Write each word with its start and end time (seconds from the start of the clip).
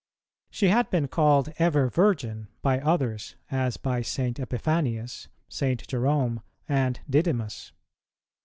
She 0.49 0.69
had 0.69 0.89
been 0.89 1.07
called 1.07 1.53
Ever 1.59 1.87
Virgin 1.87 2.47
by 2.63 2.79
others, 2.79 3.35
as 3.51 3.77
by 3.77 4.01
St. 4.01 4.39
Epiphanius, 4.39 5.27
St. 5.47 5.87
Jerome, 5.87 6.41
and 6.67 6.99
Didymus. 7.07 7.71